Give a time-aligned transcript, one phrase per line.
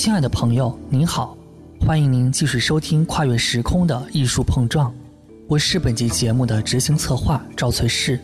[0.00, 1.36] 亲爱的朋友，您好，
[1.78, 4.90] 欢迎您继续收听《跨越时空的艺术碰撞》，
[5.46, 8.18] 我是本集节目的执行策划赵翠氏。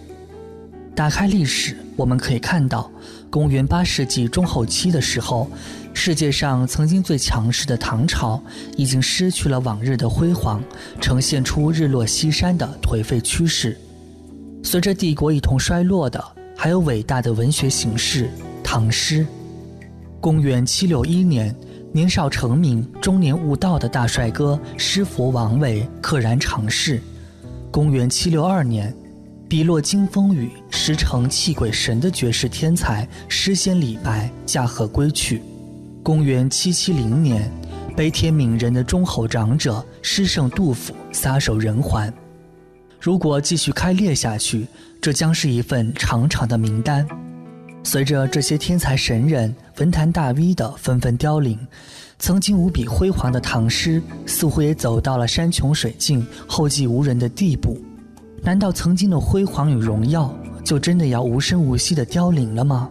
[0.94, 2.90] 打开历史，我们可以看到，
[3.28, 5.50] 公元八世纪中后期的时候，
[5.92, 8.42] 世界上曾经最强势的唐朝
[8.78, 10.64] 已经失去了往日的辉煌，
[10.98, 13.76] 呈现出日落西山的颓废趋势。
[14.62, 16.24] 随着帝国一同衰落的，
[16.56, 18.30] 还有伟大的文学形式——
[18.64, 19.26] 唐诗。
[20.26, 21.54] 公元七六一年。
[21.92, 27.00] 年少成名、中年悟道的大帅哥诗佛王维溘然长逝。
[27.70, 28.92] 公元七六二年，
[29.48, 35.40] 笔落惊风雨、诗成泣鬼神的绝世天才诗仙李白驾鹤归去。
[36.02, 37.48] 公元七七零年，
[37.96, 42.12] 悲天悯人的忠厚长者诗圣杜甫撒手人寰。
[43.00, 44.66] 如果继续开列下去，
[45.00, 47.06] 这将是一份长长的名单。
[47.84, 51.58] 随着这些天才神人、文坛大 V 的纷纷凋零，
[52.18, 57.78] 曾经无比辉煌的唐诗似乎也走到了山穷水尽、后继无人的地步。
[58.42, 62.88] 难道曾经的辉煌与荣耀就真的要无声无息的凋零了吗？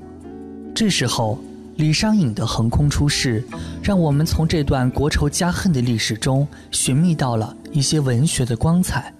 [0.75, 1.39] 这时候，
[1.75, 3.43] 李商隐的横空出世，
[3.81, 9.11] 让我们从这段国仇家恨的历史中寻觅到了一些文学的光彩。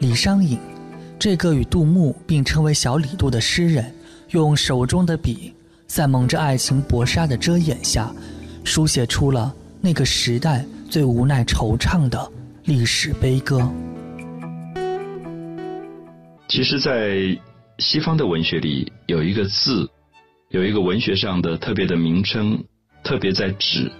[0.00, 0.58] 李商隐，
[1.18, 3.90] 这个与杜牧并称为“小李杜”的诗人。
[4.30, 5.54] 用手中的笔，
[5.86, 8.12] 在蒙着爱情薄纱的遮掩下，
[8.64, 12.30] 书写出了那个时代最无奈惆怅的
[12.64, 13.70] 历史悲歌。
[16.48, 17.38] 其实，在
[17.78, 19.88] 西方的文学里，有一个字，
[20.50, 22.62] 有一个文学上的特别的名称，
[23.02, 23.90] 特别在指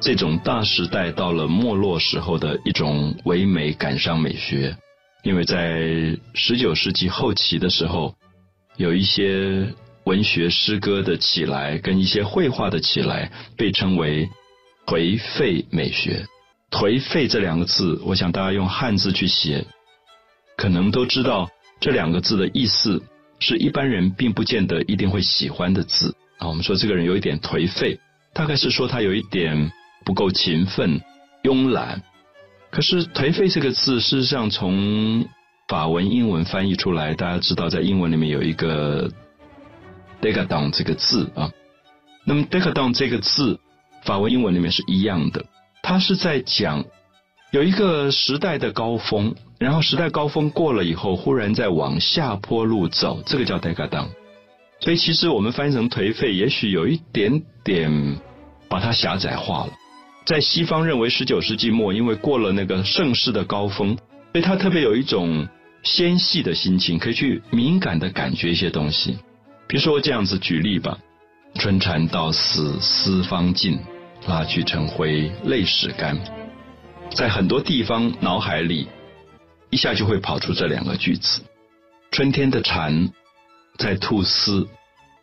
[0.00, 4.76] 这种大时代到了没落时候的一种唯美感伤美学。
[5.22, 8.14] 因为在十九世纪后期的时候。
[8.78, 9.66] 有一些
[10.06, 14.28] 文学诗歌的起来，跟一些绘画的起来，被称为
[14.86, 16.24] 颓废美学。
[16.70, 19.66] 颓废这两个字，我想大家用汉字去写，
[20.56, 21.48] 可能都知道
[21.80, 23.02] 这两个字的意思，
[23.40, 26.46] 是一般人并不见得一定会喜欢的字啊。
[26.46, 27.98] 我们说这个人有一点颓废，
[28.32, 29.72] 大概是说他有一点
[30.04, 31.00] 不够勤奋、
[31.42, 32.00] 慵懒。
[32.70, 35.26] 可是“颓废”这个字，事实上从
[35.66, 39.10] 法文、英文翻译出来，大家知道，在英文里面有一个
[40.20, 41.50] “decadent” 这个字啊。
[42.24, 43.58] 那么 “decadent” 这个字，
[44.04, 45.44] 法文、英文里面是一样的。
[45.82, 46.84] 它是在讲
[47.52, 54.08] 有一个时代的高峰，然后时代高峰过了以后，忽然在往下坡路走，这个叫 “decadent”。
[54.80, 58.18] 所以，其实我们翻译成颓废，也许有一点点
[58.68, 59.72] 把它狭窄化了。
[60.24, 63.96] 在西方认为，十九世纪末，因为过了那个盛世的高峰，
[64.32, 65.48] 所以它特别有一种。
[65.82, 69.16] 纤细的心情，可以去敏感的感觉一些东西。
[69.68, 70.96] 比如说这样子举例吧
[71.58, 73.78] ：“春蚕到死丝方尽，
[74.26, 76.18] 蜡炬成灰泪始干。”
[77.14, 78.88] 在很多地方脑海里
[79.70, 81.42] 一下就会跑出这两个句子。
[82.10, 83.10] 春天的蚕
[83.76, 84.66] 在吐丝，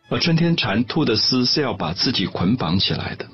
[0.08, 3.26] 而春天蚕吐的丝是要把自己捆绑起来的。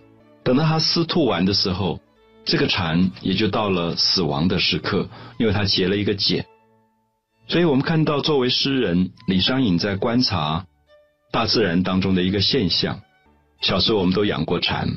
[0.45, 2.01] 等到它丝吐完的时候，
[2.45, 6.47] 这个蚕也就到了死亡的时刻，因为它结了一个茧。
[7.49, 10.67] 所以我们看到，作为诗人李商隐在观察
[11.31, 13.01] 大自然当中的一个现象。
[13.61, 14.89] 小时候我们都养过蚕，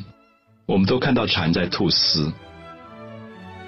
[0.66, 2.32] 我们都看到蚕在吐丝，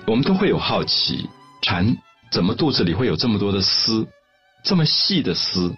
[0.07, 1.29] 我们都会有好奇：
[1.61, 1.97] 蚕
[2.31, 4.07] 怎么肚子里会有这么多的丝，
[4.63, 5.75] 这么细的丝，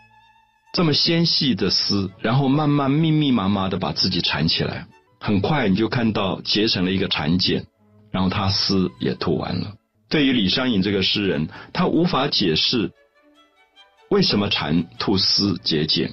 [0.73, 4.85] 这么纤细的丝，然后慢慢密密麻麻的把自己缠起来，
[5.19, 7.65] 很快你就看到结成了一个蚕茧，
[8.11, 9.73] 然后它丝也吐完了。
[10.09, 12.91] 对于李商隐这个诗人，他无法解释
[14.09, 16.09] 为什么蚕吐丝结茧，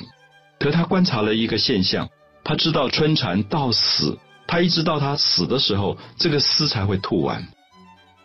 [0.58, 2.08] 可他观察了一个现象，
[2.42, 7.46] 他知道春蚕到死，他一直到他死的时候，这个丝才会吐完。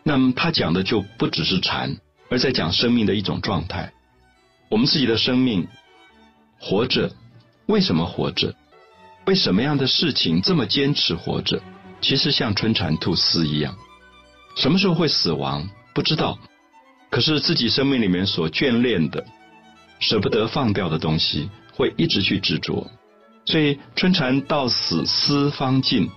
[0.02, 1.98] 那么他讲的就不只是蚕，
[2.30, 3.92] 而在讲生命的一种状态。
[4.68, 5.66] 我们自己的生命
[6.58, 7.12] 活着，
[7.66, 8.54] 为什么活着？
[9.26, 11.60] 为什么样的事情这么坚持活着？
[12.00, 13.76] 其实像春蚕吐丝一样。
[14.56, 15.68] 什么时候会死亡？
[15.94, 16.38] 不知道。
[17.10, 19.26] 可是自己生命里面所眷恋的、
[19.98, 21.50] 舍不得放掉的东西，
[21.80, 22.86] 会一直去执着。
[23.46, 26.10] 所以“春蚕到死丝方尽”，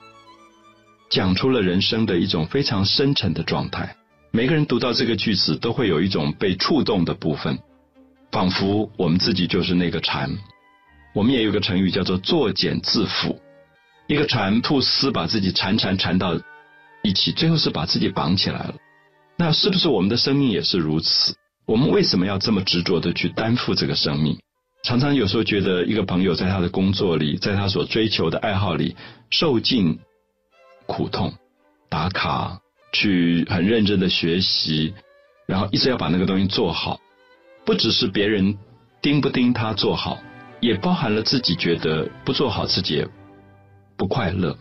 [1.10, 3.95] 讲出了人生的一种非常深沉的状态。
[4.31, 7.57] 每个人读到这个句子，都会有一种被触动的部分，
[8.30, 10.30] 仿佛我们自己就是那个蚕。
[11.15, 13.38] 我们也有个成语叫做“作茧自缚”，
[14.07, 16.38] 一个蚕吐丝，把自己缠缠缠到。
[17.06, 18.75] 一起，最后是把自己绑起来了。
[19.38, 21.36] 那是不是我们的生命也是如此？
[21.66, 24.38] 我们为什么要这么执着的去担负这个生命？
[24.83, 28.97] 常常有时候觉得，一个朋友在他的工作里，在他所追求的爱好里
[29.30, 29.97] 受尽
[30.85, 31.33] 苦痛，
[31.89, 32.59] 打卡，
[32.91, 34.94] 去很认真的学习，
[35.47, 37.00] 然后一直要把那个东西做好，
[37.65, 38.57] 不只是别人
[39.01, 40.21] 盯不盯他做好，
[40.59, 43.07] 也包含了自己觉得不做好自己也
[43.95, 44.57] 不快乐。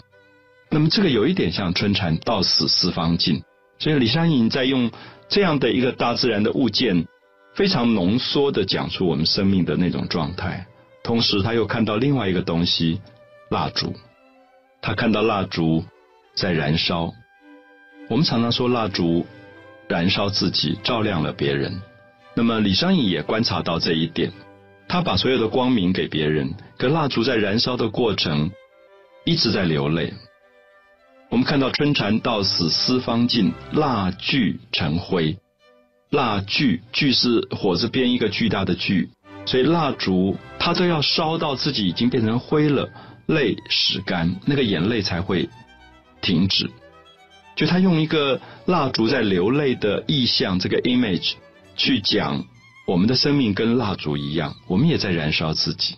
[0.70, 3.42] 那么这个有一点像春蚕到死丝方尽，
[3.80, 4.88] 所以李商隐在用
[5.28, 7.08] 这样的一个大自然的物件，
[7.54, 10.66] 非常浓缩的讲出我们生命的那种状态。
[11.02, 13.00] 同时，他又看到另外一个东西——
[13.50, 13.92] 蜡烛。
[14.80, 15.84] 他看到蜡烛
[16.34, 17.12] 在燃烧。
[18.08, 19.26] 我们常常说蜡烛
[19.88, 21.80] 燃烧自己，照亮了别人。
[22.34, 24.32] 那么李商隐也观察到这一点，
[24.88, 28.50] 他把所有的光明给别人，可蜡烛在燃烧的过程
[29.24, 30.12] 一直在流泪。
[31.28, 35.36] 我们看到“春蚕到死丝方尽，蜡炬成灰”。
[36.12, 39.08] 蜡炬，炬是火字边一个巨大的炬。
[39.46, 42.88] 所以蜡烛，它都要烧到自己已经变成灰了，
[43.26, 45.48] 泪始干，那个眼泪才会
[46.20, 46.70] 停止。
[47.56, 51.32] 就他用一个蜡烛在流泪的意象，这个 image
[51.76, 52.44] 去讲
[52.86, 55.96] 我们的生命跟蜡烛一样，我们也在燃烧自己。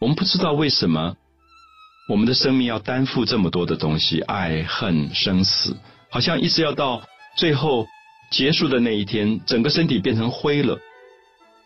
[0.00, 1.16] 我们不知道为什么
[2.08, 5.76] 我们的生命要担负这么多的东西，爱恨生死，
[6.10, 7.02] 好像一直要到
[7.36, 7.86] 最后
[8.30, 10.78] 结束的那一天，整个身体变成灰了。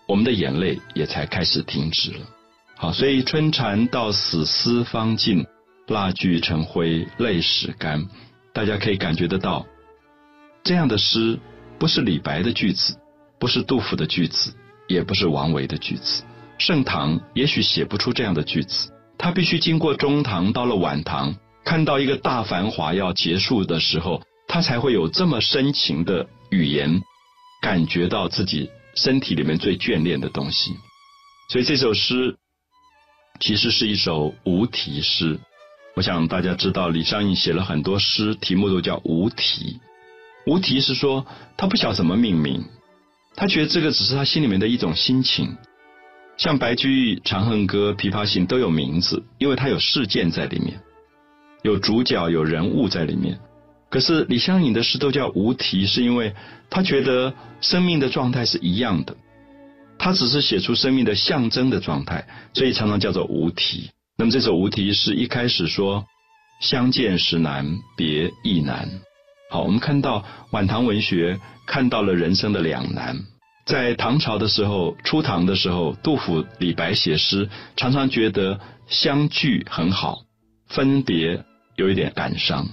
[0.06, 2.26] 我们的眼泪也才开始停止了。
[2.76, 5.46] 好，所以春蚕到死丝方尽，
[5.88, 8.06] 蜡炬成灰泪始干。
[8.52, 9.66] 大家可以感觉得到，
[10.62, 11.38] 这样的诗
[11.78, 12.96] 不是李白的句子，
[13.38, 14.54] 不是杜甫的句子，
[14.88, 16.24] 也不是王维的句子。
[16.56, 21.34] 盛唐也许写不出这样的句子，他必须经过中唐，到了晚唐，
[21.64, 24.22] 看到一个大繁华要结束的时候，
[24.54, 27.02] 他才会有这么深情的语言，
[27.60, 28.70] 感觉到自己。
[28.94, 30.70] 身体里面最眷恋的东西，
[31.50, 32.36] 所以这首诗
[33.40, 35.40] 其实是一首无题诗。
[35.96, 39.80] 我想大家知道，李商隐写了很多诗，题目都叫无题。
[40.46, 41.26] 无题是说
[41.56, 42.64] 他不晓怎么命名，
[43.34, 45.56] 他觉得这个只是他心里面的一种心情。
[46.36, 50.80] 像白居易《长恨歌》《琵琶行》都有名字，因为它有事件在里面，
[51.64, 53.36] 有主角、有人物在里面。
[53.94, 56.34] 可是李商隐的诗都叫无题，是因为
[56.68, 59.14] 他觉得生命的状态是一样的，
[59.96, 63.90] 他只是写出生命的象征的状态，所以常常叫做无题。
[64.18, 66.04] 那么这首无题诗一开始说
[66.60, 68.88] 相见时难别亦难。
[69.48, 73.16] 好，我们看到晚唐文学看到了人生的两难。
[73.64, 78.58] 在唐朝的时候，初唐的时候，杜甫、李白写诗常常觉得
[78.88, 80.24] 相聚很好，
[80.66, 81.44] 分别
[81.76, 82.66] 有一点感伤。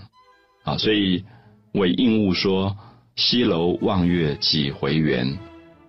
[0.63, 1.23] 啊，所以
[1.73, 2.75] 韦应物说
[3.15, 5.37] ：“西楼望月几回圆。”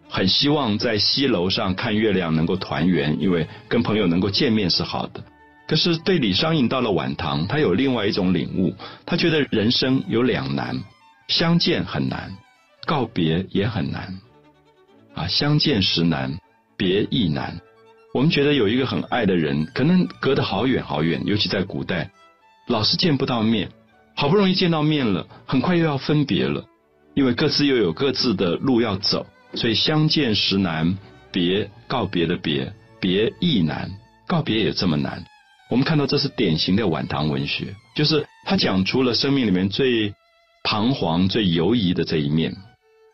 [0.08, 5.24] 很希望在西楼上看月亮能够团圆，因为跟朋友能够见面是好的。
[5.66, 8.74] 可是对李商隐到了晚唐，他有另外一种领悟，
[9.06, 10.78] 他觉得人生有两难：
[11.28, 12.30] 相见很难，
[12.84, 14.20] 告别也很难。
[15.14, 16.38] 啊，相见时难，
[16.76, 17.58] 别亦难。
[18.12, 22.10] 我们觉得有一个很爱的人，可能隔得好远好远，尤其在古代，
[22.68, 23.70] 老是见不到面。
[24.14, 26.64] 好不容易见到面了，很快又要分别了，
[27.14, 30.96] 因为各自又有各自的路要走，所以相见时难，
[31.32, 33.90] 别告别的别，别亦难，
[34.26, 35.24] 告别也这么难。
[35.70, 40.14] 我们看到这是典型的晚唐文学，就是他讲出了生命里面最
[40.62, 42.54] 彷徨、最犹疑的这一面。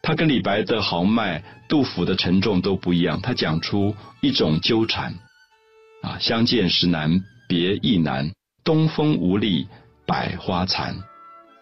[0.03, 5.15] 他跟李白的豪迈、杜甫的沉重都不一样，他讲出一种纠缠
[6.03, 8.31] 啊，相见时难，别亦难，
[8.65, 9.67] 东风无力。
[10.09, 10.97] 百花残，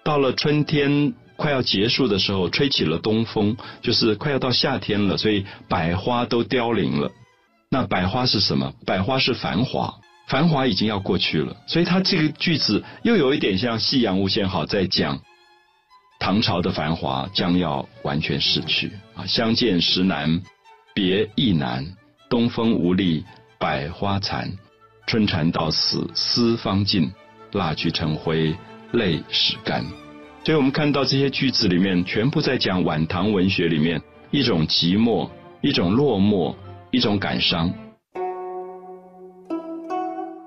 [0.05, 7.11] 到了春天快要结束的时候，吹起了东风，就是快要到夏天了，所以百花都凋零了。
[7.69, 8.73] 那百花是什么？
[8.87, 9.93] 百花是繁华，
[10.29, 11.57] 繁华已经要过去了。
[11.67, 15.21] 所以他这个句子又有一点像夕阳无限好，在讲
[16.21, 19.27] 唐朝的繁华将要完全逝去啊！
[19.27, 20.41] 相见时难，
[20.95, 21.85] 别亦难，
[22.31, 23.25] 东风无力，
[23.59, 24.57] 百花残，
[25.09, 27.11] 春蚕到死丝方尽。
[27.57, 28.55] 蜡炬成灰
[28.93, 29.83] 泪始干，
[30.45, 35.27] 所以我们看到这些句子里面，全部在讲晚唐文学里面一种寂寞、
[35.63, 36.55] 一种落寞、
[36.91, 37.73] 一种感伤。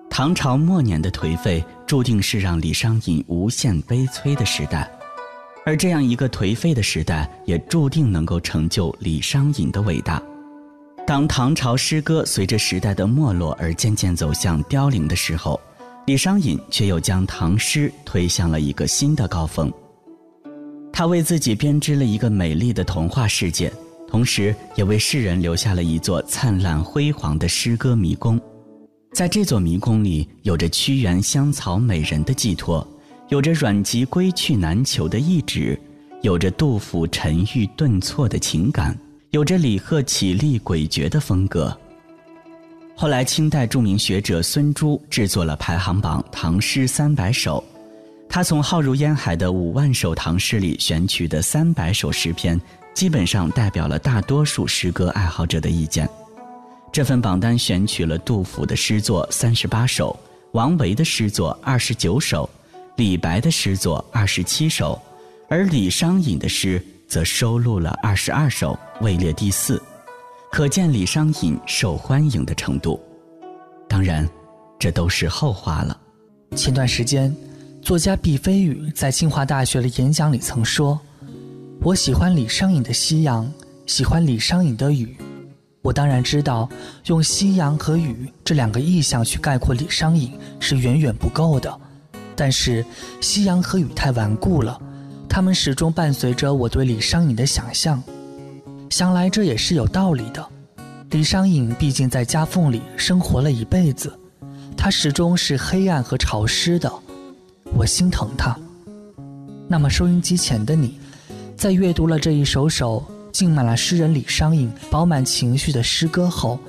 [0.07, 4.87] 唐朝末年的颓废，注定是让李商隐无限悲催的时代，
[5.65, 10.21] 而这样一个颓废的时代，也注定能够成就李商隐的伟大。
[11.07, 15.59] 当唐朝诗歌随着时代的没落而渐渐走向凋零的时候。
[16.09, 19.71] 李商隐却又将唐诗推向了一个新的高峰。
[20.91, 23.71] 他为自己编织了一个美丽的童话世界，
[24.07, 28.41] 同时也为世人留下了一座灿烂辉煌的诗歌迷宫。
[29.13, 32.85] 在这座迷宫里，有着屈原香草美人的寄托，
[33.27, 35.79] 有着阮籍归去难求的意志，
[36.23, 38.97] 有着杜甫沉郁顿挫的情感，
[39.29, 41.77] 有着李贺绮丽诡谲的风格。
[43.01, 47.63] 后来，清代著名学者孙朱制作了排行榜《唐诗三百首》，
[48.27, 52.59] 他从浩如烟海的五万首唐诗里选取的三百首诗篇，
[52.93, 56.09] 基本上代表了大多数诗歌爱好者的意见。
[56.91, 60.13] 这份榜单选取了杜甫的诗作三十八首，
[60.51, 62.49] 王维的诗作二十九首，
[62.97, 65.01] 李白的诗作二十七首，
[65.47, 69.81] 而李商隐的诗则收录了二十二首，位列第四。
[70.51, 72.99] 可见李商隐受欢迎的程度，
[73.87, 74.27] 当然，
[74.79, 75.97] 这都是后话了。
[76.55, 77.33] 前段时间，
[77.81, 80.99] 作家毕飞宇在清华大学的演讲里曾说
[81.81, 83.49] ：“我喜欢李商隐的夕阳，
[83.85, 85.15] 喜欢李商隐的雨。
[85.81, 86.67] 我当然知道，
[87.05, 91.79] 用夕阳和雨这两个意象去概括李商隐是远远不够的。
[92.35, 92.83] 但是，
[93.21, 94.81] 夕阳和雨太顽固了，
[95.29, 98.01] 它们始终伴随着我对李商隐的想象。”
[98.89, 100.45] 想来这也是有道理的。
[101.11, 104.11] 李商隐毕竟在夹缝里生活了一辈子，
[104.75, 106.91] 他始终是黑暗和潮湿的。
[107.75, 108.57] 我心疼他。
[109.67, 110.99] 那么收音机前的你，
[111.55, 116.59] 在阅读了这一首首浸满了诗人李商隐饱满情绪的诗歌后，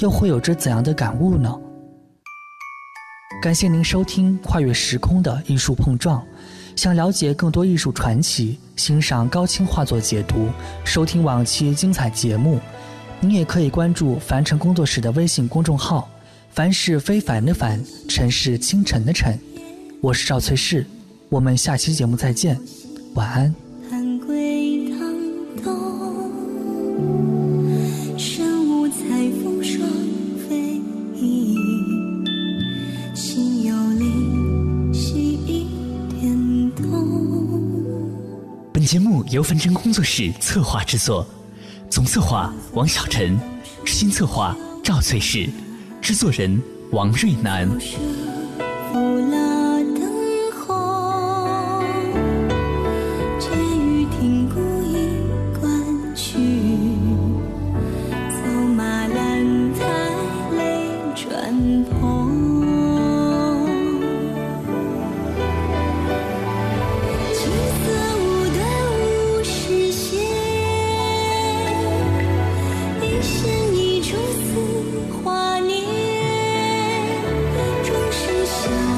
[0.00, 1.54] 又会有着怎样的感悟呢？
[3.42, 6.20] 感谢您收听《跨越时空的艺术碰撞》。
[6.78, 10.48] 想了解更多艺术传奇，欣赏高清画作解读，
[10.84, 12.60] 收听往期精彩节目，
[13.18, 16.08] 你也可以关注凡尘工作室的微信公众号
[16.54, 19.36] “凡是非凡的凡，尘是清晨的晨”。
[20.00, 20.86] 我是赵翠氏，
[21.28, 22.56] 我们下期节目再见，
[23.14, 23.67] 晚安。
[39.30, 41.26] 由凡真工作室策划制作，
[41.90, 43.38] 总策划王小晨，
[43.84, 45.50] 新策划赵翠氏，
[46.00, 46.58] 制作人
[46.92, 47.68] 王瑞南。
[78.68, 78.97] you.